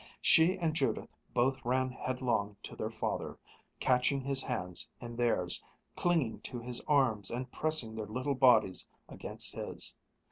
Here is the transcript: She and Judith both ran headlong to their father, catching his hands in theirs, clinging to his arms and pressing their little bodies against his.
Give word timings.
She 0.23 0.57
and 0.57 0.73
Judith 0.73 1.15
both 1.31 1.63
ran 1.63 1.91
headlong 1.91 2.55
to 2.63 2.75
their 2.75 2.89
father, 2.89 3.37
catching 3.79 4.19
his 4.19 4.41
hands 4.41 4.89
in 4.99 5.15
theirs, 5.15 5.63
clinging 5.95 6.39
to 6.41 6.59
his 6.59 6.81
arms 6.87 7.29
and 7.29 7.51
pressing 7.51 7.93
their 7.93 8.07
little 8.07 8.33
bodies 8.33 8.87
against 9.07 9.53
his. 9.53 9.95